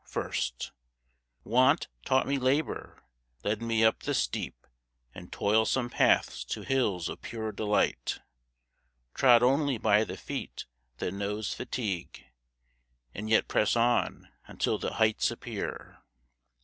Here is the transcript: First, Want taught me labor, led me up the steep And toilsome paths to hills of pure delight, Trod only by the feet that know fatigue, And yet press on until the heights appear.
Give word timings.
First, 0.07 0.71
Want 1.43 1.87
taught 2.05 2.25
me 2.25 2.39
labor, 2.39 3.03
led 3.43 3.61
me 3.61 3.83
up 3.85 3.99
the 3.99 4.15
steep 4.15 4.65
And 5.13 5.31
toilsome 5.31 5.91
paths 5.91 6.43
to 6.45 6.63
hills 6.63 7.07
of 7.07 7.21
pure 7.21 7.51
delight, 7.51 8.19
Trod 9.13 9.43
only 9.43 9.77
by 9.77 10.03
the 10.03 10.17
feet 10.17 10.65
that 10.97 11.11
know 11.13 11.43
fatigue, 11.43 12.25
And 13.13 13.29
yet 13.29 13.47
press 13.47 13.75
on 13.75 14.29
until 14.47 14.79
the 14.79 14.93
heights 14.93 15.29
appear. 15.29 15.99